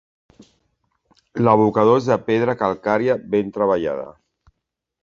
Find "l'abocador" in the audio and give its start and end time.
1.47-2.01